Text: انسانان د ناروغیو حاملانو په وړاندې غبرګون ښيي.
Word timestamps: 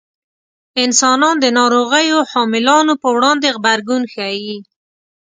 انسانان 0.83 1.35
د 1.39 1.45
ناروغیو 1.59 2.19
حاملانو 2.31 2.93
په 3.01 3.07
وړاندې 3.15 3.47
غبرګون 3.57 4.03
ښيي. 4.13 4.57